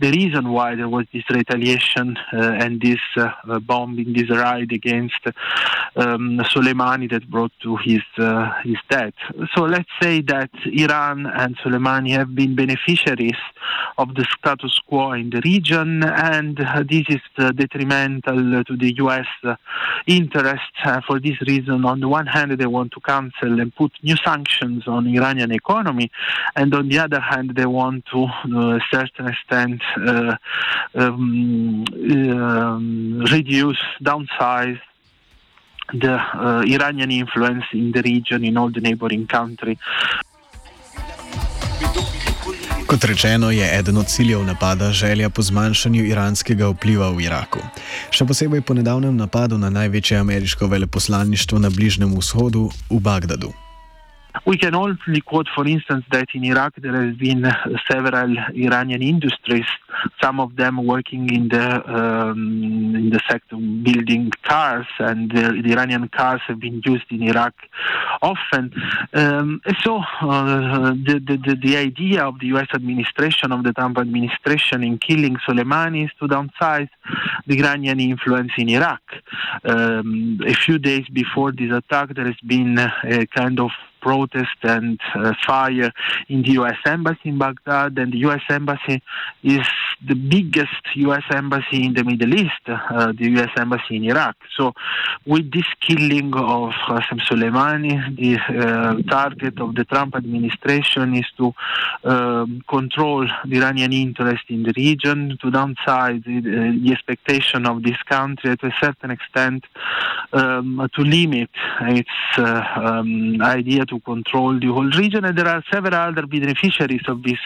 the 0.00 0.10
reason 0.10 0.50
why 0.50 0.74
there 0.74 0.88
was 0.88 1.06
this 1.12 1.24
retaliation 1.30 2.16
uh, 2.32 2.52
and 2.62 2.80
this 2.80 3.00
uh, 3.16 3.58
bombing, 3.60 4.12
this 4.12 4.30
raid 4.30 4.72
against 4.72 5.26
um, 5.96 6.40
Soleimani 6.52 7.10
that 7.10 7.28
brought 7.30 7.52
to 7.62 7.76
his 7.76 8.02
uh, 8.18 8.50
his 8.62 8.76
death. 8.90 9.14
So 9.54 9.62
let's 9.62 9.88
say 10.00 10.20
that 10.22 10.50
Iran 10.66 11.26
and 11.26 11.56
Soleimani 11.58 12.10
have 12.10 12.34
been 12.34 12.54
beneficiaries 12.54 13.40
of 13.98 14.14
the 14.14 14.26
status 14.38 14.78
quo 14.88 15.12
in 15.12 15.30
the 15.30 15.40
region, 15.44 16.02
and 16.02 16.56
this 16.88 17.04
is 17.08 17.20
detrimental 17.54 18.64
to 18.64 18.76
the 18.76 18.94
U.S. 18.96 19.26
interests. 20.92 21.06
for 21.06 21.20
this 21.20 21.40
reason, 21.42 21.84
on 21.84 22.00
the 22.00 22.08
one 22.08 22.26
hand, 22.26 22.52
they 22.52 22.66
want 22.66 22.92
to 22.92 23.00
cancel 23.00 23.60
and 23.60 23.74
put 23.74 23.92
new 24.02 24.16
sanctions 24.16 24.86
on 24.86 25.06
Iranian 25.06 25.52
economy, 25.52 26.10
and 26.56 26.74
on 26.74 26.88
the 26.88 26.98
other 26.98 27.20
hand, 27.20 27.54
they 27.54 27.66
want 27.66 28.04
to, 28.06 28.24
a 28.24 28.80
certain 28.90 29.28
extent, 29.28 29.82
uh, 29.96 30.36
um, 30.94 31.84
um, 32.00 33.24
reduce, 33.30 33.82
downsize 34.02 34.80
the 35.92 36.14
uh, 36.14 36.62
Iranian 36.66 37.10
influence 37.10 37.64
in 37.72 37.92
the 37.92 38.02
region, 38.02 38.44
in 38.44 38.56
all 38.56 38.70
the 38.70 38.80
neighboring 38.80 39.26
countries. 39.26 39.78
Kot 42.92 43.04
rečeno, 43.04 43.50
je 43.50 43.78
eden 43.78 43.96
od 43.96 44.06
ciljev 44.06 44.44
napada 44.44 44.92
želja 44.92 45.30
po 45.30 45.42
zmanjšanju 45.42 46.04
iranskega 46.04 46.68
vpliva 46.68 47.08
v 47.08 47.24
Iraku. 47.24 47.62
Še 48.12 48.26
posebej 48.28 48.60
po 48.60 48.76
nedavnem 48.76 49.16
napadu 49.16 49.56
na 49.56 49.70
največje 49.72 50.20
ameriško 50.20 50.68
veleposlaništvo 50.68 51.58
na 51.58 51.72
Bližnjem 51.72 52.12
vzhodu 52.12 52.68
v 52.90 53.00
Bagdadu. 53.00 53.54
We 54.46 54.56
can 54.56 54.74
only 54.74 55.20
quote, 55.20 55.46
for 55.54 55.66
instance, 55.66 56.04
that 56.10 56.28
in 56.34 56.44
Iraq 56.44 56.74
there 56.76 57.00
has 57.04 57.14
been 57.16 57.44
several 57.90 58.34
Iranian 58.54 59.02
industries, 59.02 59.66
some 60.22 60.40
of 60.40 60.56
them 60.56 60.84
working 60.86 61.32
in 61.32 61.48
the 61.48 61.66
um, 61.86 62.94
in 62.96 63.10
the 63.10 63.20
sector 63.30 63.56
building 63.56 64.32
cars, 64.42 64.86
and 64.98 65.30
the, 65.30 65.60
the, 65.62 65.72
Iranian 65.72 66.08
cars 66.08 66.40
have 66.48 66.60
been 66.60 66.80
used 66.84 67.04
in 67.10 67.22
Iraq 67.22 67.54
often. 68.22 68.72
Um, 69.12 69.60
so 69.84 69.98
uh, 70.22 70.92
the, 71.06 71.20
the 71.44 71.56
the 71.62 71.76
idea 71.76 72.24
of 72.24 72.40
the 72.40 72.46
U.S. 72.46 72.68
administration 72.74 73.52
of 73.52 73.64
the 73.64 73.72
Trump 73.74 73.98
administration 73.98 74.82
in 74.82 74.98
killing 74.98 75.36
Soleimani 75.46 76.06
is 76.06 76.10
to 76.20 76.26
downsize 76.26 76.88
the 77.46 77.58
Iranian 77.60 78.00
influence 78.00 78.52
in 78.56 78.70
Iraq. 78.70 79.02
Um, 79.64 80.40
a 80.46 80.54
few 80.54 80.78
days 80.78 81.06
before 81.12 81.52
this 81.52 81.70
attack, 81.70 82.14
there 82.14 82.26
has 82.26 82.40
been 82.46 82.78
a 82.78 83.26
kind 83.26 83.60
of 83.60 83.70
protest 84.02 84.56
and 84.62 85.00
uh, 85.14 85.32
fire 85.46 85.92
in 86.28 86.42
the 86.42 86.52
U.S. 86.52 86.76
Embassy 86.84 87.30
in 87.30 87.38
Baghdad, 87.38 87.96
and 87.98 88.12
the 88.12 88.18
U.S. 88.18 88.42
Embassy 88.50 89.02
is 89.42 89.66
the 90.06 90.14
biggest 90.14 90.82
U.S. 90.96 91.22
embassy 91.30 91.84
in 91.84 91.94
the 91.94 92.04
Middle 92.04 92.34
East, 92.34 92.64
uh, 92.66 93.12
the 93.12 93.30
U.S. 93.36 93.50
Embassy 93.56 93.96
in 93.96 94.04
Iraq. 94.04 94.36
So, 94.56 94.72
with 95.26 95.52
this 95.52 95.66
killing 95.80 96.34
of 96.34 96.70
Qasem 96.88 97.20
Soleimani, 97.20 98.16
the 98.16 98.38
uh, 98.38 99.02
target 99.08 99.60
of 99.60 99.74
the 99.74 99.84
Trump 99.84 100.16
administration 100.16 101.14
is 101.14 101.26
to 101.36 101.54
um, 102.04 102.62
control 102.68 103.26
the 103.46 103.56
Iranian 103.58 103.92
interest 103.92 104.44
in 104.48 104.64
the 104.64 104.72
region, 104.76 105.38
to 105.40 105.50
downsize 105.50 106.24
the, 106.24 106.40
the 106.40 106.92
expectation 106.92 107.66
of 107.66 107.82
this 107.82 108.00
country 108.08 108.56
to 108.56 108.66
a 108.66 108.74
certain 108.80 109.10
extent, 109.10 109.64
um, 110.32 110.88
to 110.94 111.02
limit 111.02 111.50
its 111.82 112.08
uh, 112.38 112.62
um, 112.76 113.40
idea 113.42 113.86
to 113.86 114.00
control 114.00 114.58
the 114.58 114.66
whole 114.66 114.90
region, 114.90 115.24
and 115.24 115.38
there 115.38 115.48
are 115.48 115.62
several 115.72 115.94
other 115.94 116.26
beneficiaries 116.26 117.02
of 117.06 117.22
this 117.22 117.38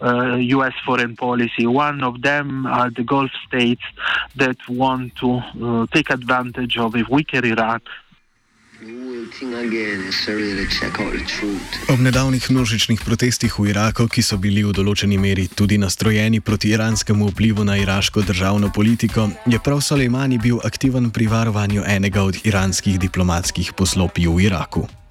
uh, 0.00 0.36
U.S. 0.36 0.74
foreign 0.84 1.16
policy. 1.16 1.66
One 1.66 1.93
of 2.02 2.22
them 2.22 2.66
are 2.66 2.90
the 2.90 3.04
Gulf 3.04 3.30
states 3.46 3.82
that 4.36 4.56
want 4.68 5.14
to 5.16 5.30
uh, 5.36 5.86
take 5.92 6.10
advantage 6.10 6.78
of 6.78 6.94
a 6.94 7.04
weaker 7.10 7.44
Iran. 7.44 7.80
Ob 11.88 12.00
nedavnih 12.00 12.50
množičnih 12.50 13.00
protestih 13.00 13.58
v 13.58 13.70
Iraku, 13.70 14.08
ki 14.08 14.22
so 14.22 14.36
bili 14.36 14.60
v 14.60 14.74
določeni 14.76 15.16
meri 15.16 15.46
tudi 15.48 15.78
nastrojeni 15.80 16.42
proti 16.44 16.74
iranskemu 16.76 17.30
vplivu 17.32 17.64
na 17.64 17.78
iraško 17.80 18.26
državno 18.28 18.68
politiko, 18.74 19.30
je 19.46 19.56
prav 19.56 19.80
Soleimani 19.80 20.38
bil 20.38 20.60
aktiven 20.64 21.08
pri 21.10 21.30
varovanju 21.32 21.86
enega 21.86 22.26
od 22.28 22.44
iranskih 22.44 23.00
diplomatskih 23.00 23.72
poslopij 23.72 24.28
v 24.28 24.50
Iraku. 24.50 25.03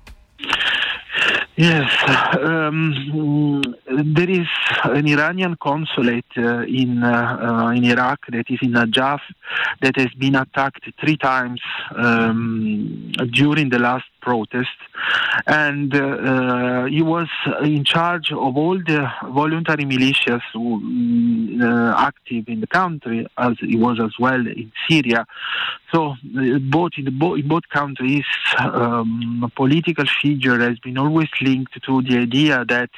Yes, 1.56 1.88
um, 2.42 3.62
there 3.86 4.30
is 4.30 4.48
an 4.86 5.08
Iranian 5.08 5.56
consulate 5.62 6.26
uh, 6.36 6.62
in 6.62 7.04
uh, 7.04 7.68
uh, 7.68 7.70
in 7.70 7.84
Iraq 7.84 8.22
that 8.30 8.50
is 8.50 8.58
in 8.64 8.72
Najaf 8.72 9.20
that 9.82 9.96
has 9.98 10.12
been 10.18 10.34
attacked 10.34 10.84
three 11.00 11.16
times 11.16 11.62
um, 11.96 13.12
during 13.32 13.70
the 13.70 13.78
last 13.78 14.06
protests, 14.24 14.84
and 15.46 15.94
uh, 15.94 16.00
uh, 16.00 16.86
he 16.86 17.02
was 17.02 17.28
in 17.64 17.84
charge 17.84 18.32
of 18.32 18.58
all 18.62 18.78
the 18.78 19.02
voluntary 19.40 19.86
militias 19.86 20.42
mm, 20.56 21.62
uh, 21.62 21.94
active 22.10 22.46
in 22.48 22.62
the 22.62 22.68
country, 22.68 23.28
as 23.38 23.54
he 23.60 23.76
was 23.76 24.00
as 24.00 24.14
well 24.20 24.44
in 24.62 24.72
Syria. 24.88 25.26
So 25.94 26.00
uh, 26.12 26.60
both 26.78 26.94
in, 26.98 27.08
bo- 27.20 27.36
in 27.36 27.48
both 27.48 27.68
countries, 27.70 28.26
um, 28.60 29.52
political 29.56 30.06
figure 30.22 30.60
has 30.60 30.80
been 30.80 30.98
always 30.98 31.30
linked 31.42 31.76
to 31.88 32.02
the 32.02 32.18
idea 32.18 32.66
that 32.76 32.90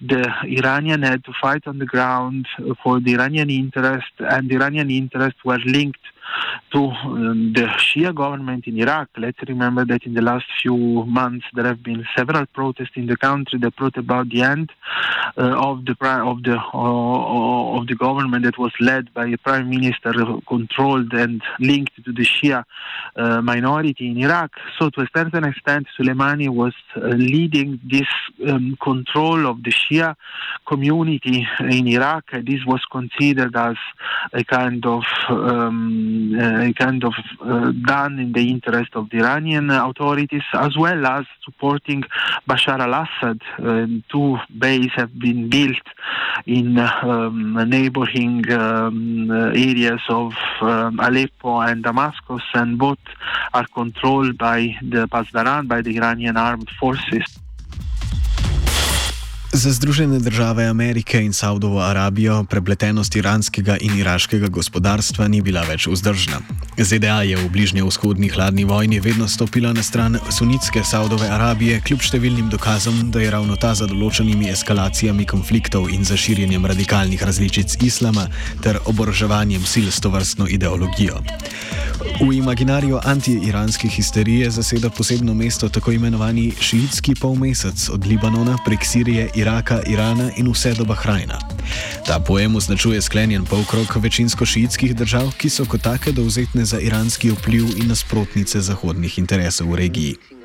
the 0.00 0.22
Iranian 0.44 1.02
had 1.02 1.24
to 1.24 1.32
fight 1.40 1.66
on 1.66 1.78
the 1.78 1.86
ground 1.86 2.46
for 2.82 3.00
the 3.00 3.14
Iranian 3.14 3.50
interest, 3.50 4.12
and 4.18 4.48
the 4.48 4.56
Iranian 4.56 4.90
interests 4.90 5.40
were 5.44 5.58
linked 5.64 6.04
to 6.72 6.78
um, 6.78 7.52
the 7.54 7.66
Shia 7.78 8.14
government 8.14 8.66
in 8.66 8.78
Iraq. 8.78 9.08
Let's 9.16 9.38
remember 9.48 9.84
that 9.86 10.04
in 10.04 10.14
the 10.14 10.22
last 10.22 10.46
few 10.62 10.76
months 11.06 11.46
there 11.54 11.64
have 11.64 11.82
been 11.82 12.06
several 12.16 12.46
protests 12.46 12.96
in 12.96 13.06
the 13.06 13.16
country 13.16 13.58
that 13.60 13.76
brought 13.76 13.96
about 13.96 14.28
the 14.30 14.42
end 14.42 14.70
uh, 15.36 15.68
of 15.68 15.84
the 15.84 15.96
of 16.00 16.42
the 16.42 16.56
uh, 16.56 17.76
of 17.76 17.86
the 17.86 17.94
government 17.94 18.44
that 18.44 18.58
was 18.58 18.72
led 18.80 19.12
by 19.14 19.26
a 19.26 19.38
prime 19.38 19.68
minister 19.68 20.12
controlled 20.46 21.12
and 21.12 21.42
linked 21.58 21.94
to 22.04 22.12
the 22.12 22.24
Shia 22.24 22.64
uh, 23.16 23.40
minority 23.42 24.08
in 24.10 24.18
Iraq. 24.18 24.50
So 24.78 24.90
to 24.90 25.00
a 25.02 25.08
certain 25.14 25.44
extent, 25.44 25.86
Soleimani 25.98 26.48
was 26.48 26.74
uh, 26.96 27.00
leading 27.08 27.80
this 27.84 28.08
um, 28.48 28.76
control 28.82 29.46
of 29.46 29.62
the 29.62 29.70
Shia 29.70 30.14
community 30.66 31.46
in 31.60 31.86
Iraq. 31.88 32.24
This 32.44 32.64
was 32.66 32.82
considered 32.90 33.56
as 33.56 33.76
a 34.32 34.44
kind 34.44 34.84
of 34.86 35.04
um, 35.28 36.19
uh, 36.38 36.72
kind 36.82 37.02
of 37.04 37.14
uh, 37.40 37.72
done 37.94 38.18
in 38.24 38.30
the 38.32 38.44
interest 38.54 38.90
of 38.94 39.04
the 39.10 39.18
Iranian 39.18 39.70
authorities, 39.70 40.46
as 40.54 40.76
well 40.76 41.00
as 41.06 41.24
supporting 41.44 42.02
Bashar 42.48 42.80
al-Assad. 42.88 43.40
Uh, 43.58 43.86
two 44.12 44.38
bases 44.64 44.92
have 45.00 45.12
been 45.18 45.48
built 45.56 45.86
in 46.46 46.78
um, 46.78 47.36
neighboring 47.68 48.50
um, 48.52 49.30
areas 49.68 50.02
of 50.08 50.32
um, 50.60 51.00
Aleppo 51.00 51.60
and 51.60 51.82
Damascus, 51.82 52.42
and 52.54 52.78
both 52.78 53.04
are 53.52 53.66
controlled 53.80 54.36
by 54.38 54.58
the 54.82 55.02
Pasdaran, 55.08 55.68
by 55.68 55.80
the 55.82 55.96
Iranian 55.96 56.36
armed 56.36 56.70
forces. 56.80 57.28
Za 59.60 59.72
Združene 59.72 60.18
države 60.18 60.66
Amerike 60.66 61.24
in 61.24 61.32
Saudovo 61.32 61.80
Arabijo 61.80 62.44
prepletenost 62.44 63.16
iranskega 63.16 63.76
in 63.80 63.98
iraškega 63.98 64.48
gospodarstva 64.48 65.28
ni 65.28 65.42
bila 65.42 65.60
več 65.68 65.84
vzdržna. 65.86 66.40
ZDA 66.78 67.18
je 67.28 67.36
v 67.36 67.48
bližnje 67.52 67.84
vzhodni 67.84 68.28
hladni 68.32 68.64
vojni 68.64 69.00
vedno 69.00 69.28
stopila 69.28 69.72
na 69.72 69.82
stran 69.82 70.16
sunitske 70.30 70.80
Saudove 70.84 71.28
Arabije, 71.28 71.82
kljub 71.84 72.00
številnim 72.00 72.48
dokazom, 72.48 73.10
da 73.12 73.20
je 73.20 73.30
ravno 73.30 73.56
ta 73.60 73.74
za 73.76 73.84
določenimi 73.84 74.48
eskalacijami 74.48 75.28
konfliktov 75.28 75.90
in 75.92 76.08
za 76.08 76.16
širjenjem 76.16 76.64
radikalnih 76.66 77.20
različic 77.22 77.76
islama 77.84 78.30
ter 78.64 78.80
oboroževanjem 78.88 79.68
sil 79.72 79.92
s 79.92 80.00
to 80.00 80.08
vrstno 80.08 80.48
ideologijo. 80.48 81.20
V 82.20 82.32
imaginariju 82.32 82.96
anti-iranske 83.04 83.88
histerije 83.88 84.50
zaseda 84.50 84.90
posebno 84.90 85.34
mesto 85.34 85.68
tako 85.68 85.92
imenovani 85.92 86.52
šiitski 86.60 87.14
polmesec 87.14 87.88
od 87.88 88.06
Libanona 88.06 88.56
prek 88.64 88.84
Sirije. 88.84 89.28
Iraka, 89.50 89.82
Irana 89.86 90.30
in 90.36 90.46
vse 90.46 90.74
do 90.74 90.84
Bahrajna. 90.84 91.38
Ta 92.06 92.20
pojem 92.20 92.56
označuje 92.56 93.02
sklenjen 93.02 93.44
polkrog 93.44 93.96
večinsko 93.96 94.46
šiitskih 94.46 94.94
držav, 94.96 95.32
ki 95.38 95.50
so 95.50 95.64
kot 95.66 95.82
take 95.82 96.12
dovzetne 96.12 96.64
za 96.64 96.78
iranski 96.78 97.30
vpliv 97.30 97.74
in 97.82 97.88
nasprotnice 97.90 98.60
zahodnih 98.60 99.18
interesov 99.18 99.74
v 99.74 99.74
regiji. 99.74 100.39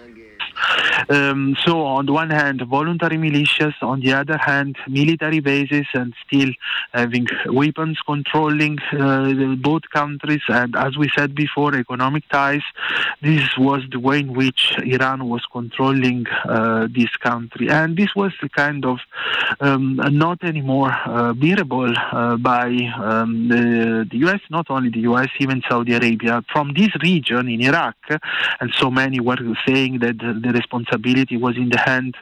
Um, 1.09 1.55
so, 1.65 1.81
on 1.81 2.05
the 2.05 2.13
one 2.13 2.29
hand, 2.29 2.61
voluntary 2.61 3.17
militias, 3.17 3.73
on 3.81 4.01
the 4.01 4.13
other 4.13 4.37
hand, 4.37 4.77
military 4.87 5.39
bases, 5.39 5.85
and 5.93 6.13
still 6.25 6.51
having 6.93 7.27
weapons 7.47 7.99
controlling 8.05 8.79
uh, 8.99 9.55
both 9.55 9.83
countries. 9.91 10.41
And 10.47 10.75
as 10.75 10.97
we 10.97 11.09
said 11.15 11.35
before, 11.35 11.75
economic 11.75 12.27
ties. 12.29 12.63
This 13.21 13.57
was 13.57 13.83
the 13.91 13.99
way 13.99 14.19
in 14.19 14.33
which 14.33 14.75
Iran 14.83 15.27
was 15.29 15.43
controlling 15.51 16.27
uh, 16.27 16.87
this 16.89 17.15
country. 17.17 17.69
And 17.69 17.97
this 17.97 18.09
was 18.15 18.31
the 18.41 18.49
kind 18.49 18.85
of 18.85 18.99
um, 19.59 19.99
not 20.11 20.43
anymore 20.43 20.91
uh, 21.05 21.33
bearable 21.33 21.93
by 22.39 22.67
um, 22.97 23.47
the, 23.49 24.07
the 24.09 24.17
US, 24.27 24.41
not 24.49 24.69
only 24.69 24.89
the 24.89 25.01
US, 25.01 25.29
even 25.39 25.61
Saudi 25.69 25.93
Arabia. 25.93 26.43
From 26.51 26.73
this 26.73 26.89
region 27.01 27.47
in 27.47 27.61
Iraq, 27.61 27.95
and 28.59 28.73
so 28.73 28.89
many 28.89 29.19
were 29.19 29.37
saying 29.67 29.99
that 29.99 30.17
the, 30.19 30.33
the 30.33 30.51
was 31.37 31.57
in 31.57 31.69
the 31.69 31.77
hand 31.77 32.15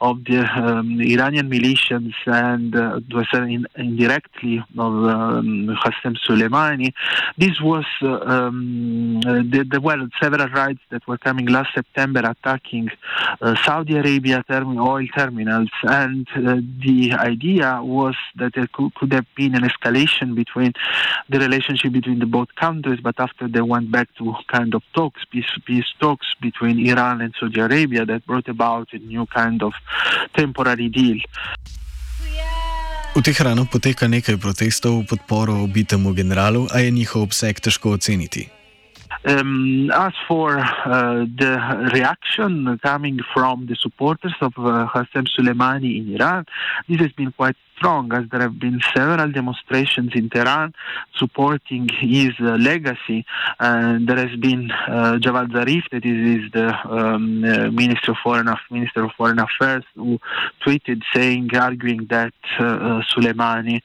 of 0.00 0.24
the 0.24 0.40
um, 0.40 1.00
Iranian 1.00 1.50
militias 1.50 2.12
and 2.26 2.74
uh, 2.74 3.00
was 3.12 3.26
in, 3.32 3.66
indirectly 3.76 4.58
of 4.76 4.92
um, 5.04 5.76
Qasem 5.82 6.16
Soleimani. 6.26 6.92
This 7.36 7.60
was 7.60 7.84
uh, 8.02 8.20
um, 8.20 9.20
the, 9.22 9.66
the, 9.68 9.80
well 9.80 10.08
several 10.20 10.48
raids 10.48 10.80
that 10.90 11.06
were 11.06 11.18
coming 11.18 11.46
last 11.46 11.74
September 11.74 12.20
attacking 12.20 12.90
uh, 13.40 13.54
Saudi 13.64 13.96
Arabia 13.96 14.44
term- 14.48 14.78
oil 14.78 15.06
terminals, 15.16 15.70
and 15.82 16.26
uh, 16.36 16.56
the 16.84 17.12
idea 17.12 17.80
was 17.82 18.14
that 18.36 18.54
there 18.54 18.68
could, 18.72 18.94
could 18.94 19.12
have 19.12 19.26
been 19.36 19.54
an 19.54 19.62
escalation 19.62 20.34
between 20.34 20.72
the 21.28 21.38
relationship 21.38 21.92
between 21.92 22.18
the 22.18 22.26
both 22.26 22.54
countries, 22.54 23.00
but 23.02 23.18
after 23.18 23.48
they 23.48 23.60
went 23.60 23.90
back 23.90 24.08
to 24.16 24.34
kind 24.48 24.74
of 24.74 24.82
talks, 24.94 25.24
peace, 25.30 25.50
peace 25.66 25.86
talks 26.00 26.26
between 26.40 26.86
Iran 26.86 27.20
and 27.20 27.34
Saudi 27.38 27.60
Arabia 27.60 28.04
that 28.06 28.17
brought 28.26 28.48
about 28.48 28.88
a 28.92 28.98
new 28.98 29.26
kind 29.26 29.62
of 29.62 29.72
temporary 30.34 30.88
deal. 30.88 31.18
V 33.18 33.22
Teheranu 33.24 33.66
poteka 33.66 34.06
nekaj 34.06 34.38
protestov 34.38 35.02
v 35.02 35.10
podporo 35.10 35.66
obitemu 35.66 36.14
generalu, 36.14 36.70
a 36.70 36.84
je 36.84 36.94
njihov 36.94 37.32
obseg 37.32 37.58
težko 37.58 37.98
oceniti. 37.98 38.46
Um, 39.26 39.90
as 39.90 40.14
for 40.28 40.62
uh, 40.62 41.26
the 41.26 41.58
reaction 41.90 42.78
coming 42.78 43.18
from 43.34 43.66
the 43.66 43.74
supporters 43.74 44.34
of 44.40 44.52
uh, 44.58 44.86
Qasem 44.94 45.26
Soleimani 45.26 45.98
in 45.98 46.14
Iran, 46.14 46.46
this 46.86 47.00
has 47.00 47.12
been 47.12 47.32
quite 47.32 47.56
strong 47.78 48.12
as 48.12 48.24
there 48.30 48.40
have 48.40 48.58
been 48.58 48.80
several 48.94 49.30
demonstrations 49.30 50.10
in 50.14 50.28
Tehran 50.28 50.74
supporting 51.16 51.88
his 51.88 52.32
uh, 52.40 52.56
legacy. 52.70 53.24
There 53.60 54.20
has 54.24 54.34
been 54.48 54.70
uh, 54.70 55.18
Javad 55.24 55.48
Zarif, 55.56 55.84
that 55.92 56.04
is, 56.04 56.20
is 56.36 56.44
the 56.52 56.68
um, 56.90 57.44
uh, 57.44 57.70
Minister 57.82 58.12
of 58.12 58.18
Foreign 58.22 58.48
Minister 58.70 59.04
of 59.04 59.12
Foreign 59.16 59.38
Affairs, 59.38 59.84
who 59.94 60.18
tweeted 60.64 61.02
saying, 61.14 61.50
arguing 61.54 62.06
that 62.16 62.34
uh, 62.58 63.02
Soleimani, 63.10 63.80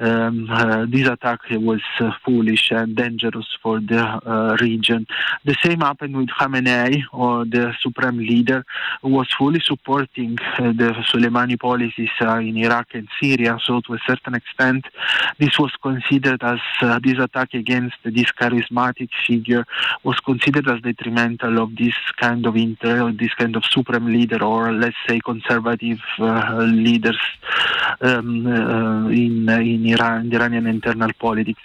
um, 0.00 0.46
this 0.90 1.06
attack 1.08 1.40
was 1.50 1.82
foolish 2.24 2.70
and 2.70 2.96
dangerous 2.96 3.48
for 3.62 3.80
the 3.80 4.56
region. 4.60 5.06
The 5.44 5.56
same 5.64 5.80
happened 5.80 6.16
with 6.16 6.28
Khamenei, 6.38 7.02
or 7.12 7.44
the 7.44 7.74
supreme 7.80 8.18
leader, 8.18 8.64
who 9.02 9.10
was 9.10 9.28
fully 9.38 9.60
supporting 9.60 10.36
the 10.80 10.90
Soleimani 11.10 11.58
policies 11.58 12.10
in 12.20 12.56
Iraq 12.56 12.88
and 12.94 13.08
Syria. 13.20 13.37
Syria. 13.38 13.58
So, 13.64 13.80
to 13.80 13.94
a 13.94 13.98
certain 14.06 14.34
extent, 14.34 14.86
this 15.38 15.58
was 15.58 15.72
considered 15.82 16.42
as 16.42 16.60
uh, 16.82 16.98
this 17.02 17.18
attack 17.18 17.54
against 17.54 17.96
this 18.04 18.30
charismatic 18.32 19.10
figure 19.26 19.64
was 20.04 20.18
considered 20.20 20.68
as 20.68 20.80
detrimental 20.80 21.58
of 21.58 21.76
this 21.76 21.94
kind 22.16 22.46
of 22.46 22.56
inter, 22.56 23.12
this 23.12 23.34
kind 23.34 23.56
of 23.56 23.64
supreme 23.64 24.06
leader, 24.06 24.42
or 24.42 24.72
let's 24.72 24.96
say 25.08 25.20
conservative 25.24 26.00
uh, 26.18 26.58
leaders 26.58 27.20
um, 28.00 28.46
uh, 28.46 29.08
in 29.08 29.48
in 29.48 29.86
Iran, 29.86 30.26
in 30.26 30.34
Iranian 30.34 30.66
internal 30.66 31.12
politics. 31.18 31.62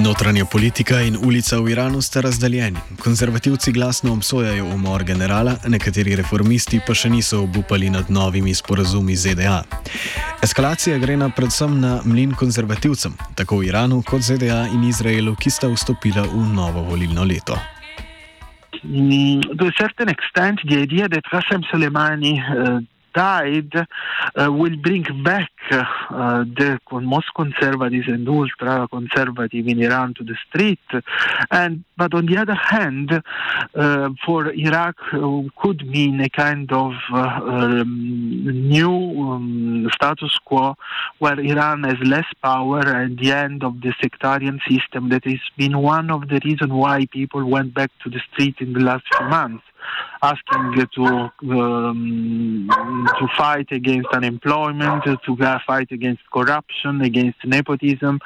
Notranja 0.00 0.44
politika 0.44 1.00
in 1.00 1.16
ulica 1.16 1.58
v 1.60 1.70
Iranu 1.70 2.00
sta 2.02 2.20
razdeljeni. 2.20 2.78
Konzervativci 3.04 3.72
glasno 3.72 4.12
obsojajo 4.12 4.64
umor 4.74 5.04
generala, 5.04 5.56
nekateri 5.68 6.16
reformisti 6.16 6.80
pa 6.86 6.94
še 6.96 7.10
niso 7.12 7.42
obupali 7.44 7.90
nad 7.90 8.08
novimi 8.08 8.54
sporazumi 8.54 9.16
ZDA. 9.16 9.58
Eskalacija 10.42 10.98
gre 10.98 11.18
na 11.20 11.28
predvsem 11.28 11.80
na 11.80 11.98
mlin 12.04 12.32
konzervativcem, 12.32 13.12
tako 13.36 13.60
v 13.60 13.68
Iranu 13.68 14.00
kot 14.06 14.24
ZDA 14.24 14.62
in 14.72 14.86
Izraelu, 14.88 15.34
ki 15.36 15.52
sta 15.52 15.68
vstopila 15.68 16.24
v 16.32 16.46
novo 16.54 16.86
volilno 16.88 17.24
leto. 17.24 17.58
Mm, 18.82 19.58
to 19.58 19.68
a 19.68 19.74
certain 19.76 20.08
extent, 20.08 20.64
the 20.64 20.80
idea 20.80 21.08
that 21.08 21.28
Qasem 21.28 21.60
Soleimani 21.68 22.40
uh, 22.40 22.80
died 23.14 23.72
uh, 23.76 24.52
will 24.52 24.76
bring 24.76 25.04
back 25.24 25.50
uh, 25.70 26.44
the 26.44 26.78
most 26.90 27.28
conservative 27.34 28.04
and 28.08 28.28
ultra 28.28 28.88
conservative 28.88 29.66
in 29.66 29.82
Iran 29.82 30.14
to 30.14 30.24
the 30.24 30.36
street. 30.48 30.80
And 31.50 31.84
but 31.96 32.14
on 32.14 32.26
the 32.26 32.36
other 32.38 32.54
hand, 32.54 33.22
uh, 33.74 34.10
for 34.24 34.52
Iraq 34.52 34.96
uh, 35.12 35.42
could 35.60 35.86
mean 35.86 36.20
a 36.20 36.28
kind 36.28 36.70
of 36.72 36.94
uh, 37.12 37.16
um, 37.16 38.68
new 38.68 39.22
um, 39.22 39.88
status 39.94 40.38
quo 40.44 40.76
where 41.18 41.38
Iran 41.38 41.84
has 41.84 41.98
less 42.02 42.26
power 42.42 42.80
and 42.80 43.18
the 43.18 43.32
end 43.32 43.62
of 43.62 43.80
the 43.80 43.92
sectarian 44.00 44.60
system 44.68 45.08
that 45.10 45.24
has 45.24 45.40
been 45.56 45.78
one 45.78 46.10
of 46.10 46.28
the 46.28 46.40
reasons 46.44 46.72
why 46.72 47.06
people 47.06 47.44
went 47.44 47.74
back 47.74 47.90
to 48.02 48.10
the 48.10 48.20
street 48.32 48.56
in 48.60 48.72
the 48.72 48.80
last 48.80 49.04
few 49.16 49.28
months 49.28 49.64
asking 50.22 50.86
to 50.94 51.30
um, 51.50 52.68
to 53.18 53.28
fight 53.36 53.70
against 53.72 54.08
unemployment, 54.12 55.04
to 55.04 55.36
fight 55.66 55.90
against 55.90 56.22
corruption, 56.32 57.00
against 57.00 57.38
nepotism, 57.44 58.20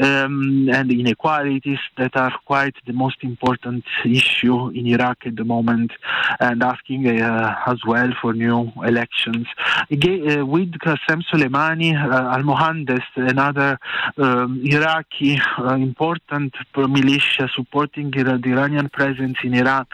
um, 0.00 0.68
and 0.72 0.90
inequalities 0.90 1.78
that 1.98 2.16
are 2.16 2.32
quite 2.46 2.74
the 2.86 2.92
most 2.92 3.18
important 3.22 3.84
issue 4.04 4.68
in 4.68 4.86
Iraq 4.86 5.18
at 5.26 5.36
the 5.36 5.44
moment, 5.44 5.92
and 6.40 6.62
asking 6.62 7.20
uh, 7.20 7.54
as 7.66 7.78
well 7.86 8.10
for 8.20 8.32
new 8.32 8.70
elections. 8.84 9.46
Again, 9.90 10.40
uh, 10.40 10.46
with 10.46 10.72
Qasem 10.72 11.22
Soleimani, 11.30 11.92
uh, 11.94 12.34
Al 12.36 12.42
Mohandes, 12.42 13.02
another 13.16 13.78
um, 14.16 14.60
Iraqi 14.64 15.40
uh, 15.58 15.74
important 15.74 16.54
militia 16.76 17.48
supporting 17.54 18.10
the 18.10 18.40
Iranian 18.46 18.88
presence 18.88 19.38
in 19.42 19.54
Iraq, 19.54 19.88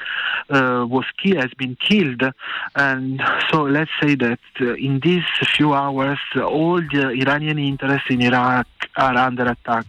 uh, 0.50 0.86
was 0.98 1.08
key, 1.20 1.32
has 1.42 1.52
been 1.62 1.74
killed. 1.88 2.22
And 2.86 3.20
so 3.48 3.56
let's 3.76 3.94
say 4.00 4.12
that 4.26 4.44
uh, 4.60 4.86
in 4.88 4.94
these 5.06 5.28
few 5.56 5.70
hours, 5.80 6.20
all 6.58 6.80
the 6.94 7.04
Iranian 7.22 7.58
interests 7.72 8.10
in 8.14 8.20
Iraq 8.30 8.68
are 8.96 9.16
under 9.28 9.46
attack. 9.56 9.86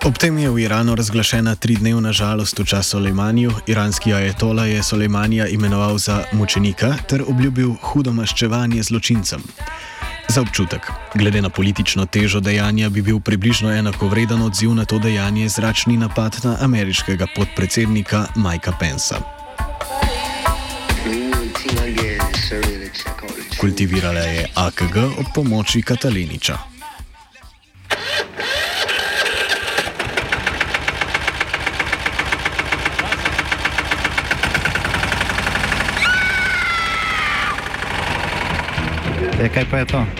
Ob 0.00 0.16
tem 0.16 0.38
je 0.38 0.48
v 0.50 0.64
Iranu 0.64 0.94
razglašena 0.96 1.54
tridnevna 1.60 2.12
žalost 2.12 2.58
v 2.58 2.64
času 2.64 2.96
Soleimaniju. 2.96 3.52
Iranski 3.68 4.14
ajatola 4.14 4.64
je 4.64 4.82
Soleimanija 4.82 5.46
imenoval 5.46 5.98
za 5.98 6.24
mučenika 6.32 6.94
ter 7.08 7.22
obljubil 7.28 7.76
hudo 7.82 8.12
maščevanje 8.12 8.82
zločincem. 8.82 9.44
Za 10.30 10.40
občutek, 10.46 10.86
glede 11.14 11.42
na 11.42 11.50
politično 11.50 12.06
težo 12.06 12.40
dejanja, 12.40 12.88
bi 12.88 13.02
bil 13.02 13.18
približno 13.20 13.72
enakovreden 13.74 14.42
odziv 14.42 14.70
na 14.74 14.84
to 14.84 14.98
dejanje 14.98 15.48
zračni 15.48 15.96
napad 15.96 16.38
na 16.44 16.56
ameriškega 16.60 17.26
podpredsednika 17.36 18.26
Mikea 18.36 18.72
Pensa. 18.78 19.18
Kultivirala 23.60 24.20
je 24.20 24.46
AKG 24.54 24.96
ob 25.18 25.26
pomoči 25.34 25.82
Kataliniča. 25.82 26.58
E, 39.42 39.48
kaj 39.48 39.64
pa 39.70 39.78
je 39.78 39.84
to? 39.84 40.19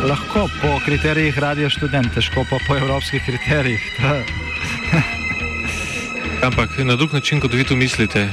Lahko 0.00 0.48
po 0.62 0.80
kriterijih 0.84 1.38
radio 1.38 1.68
študent, 1.70 2.14
težko 2.14 2.40
pa 2.50 2.56
po 2.66 2.76
evropskih 2.76 3.20
kriterijih. 3.20 3.82
Ampak 6.46 6.78
na 6.84 6.96
drug 6.96 7.12
način, 7.12 7.40
kot 7.40 7.52
vi 7.52 7.64
to 7.64 7.76
mislite. 7.76 8.28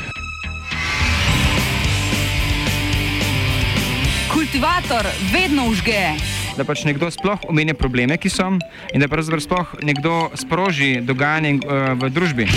Kultivator 4.32 5.06
vedno 5.34 5.68
užge. 5.68 6.16
Da 6.58 6.64
pač 6.64 6.86
nekdo 6.88 7.12
sploh 7.12 7.44
omenja 7.52 7.76
probleme, 7.76 8.16
ki 8.18 8.32
so, 8.32 8.48
in 8.94 9.04
da 9.04 9.12
pravzaprav 9.12 9.44
sploh 9.44 9.76
nekdo 9.84 10.30
sproži 10.40 11.02
dogajanje 11.04 11.60
uh, 11.68 12.00
v 12.00 12.10
družbi. 12.10 12.48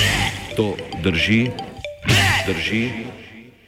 To 0.54 0.76
drži, 1.02 1.50
drži. 2.46 3.09